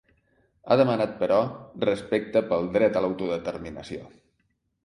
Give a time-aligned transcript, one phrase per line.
[0.67, 1.37] Ha demanat, però,
[1.89, 4.11] “respecte” pel dret a l’autodeterminació.